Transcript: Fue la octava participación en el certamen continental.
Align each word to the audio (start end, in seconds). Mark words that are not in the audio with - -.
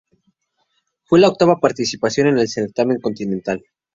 Fue 1.03 1.19
la 1.19 1.27
octava 1.29 1.59
participación 1.59 2.25
en 2.25 2.39
el 2.39 2.47
certamen 2.49 2.99
continental. 2.99 3.61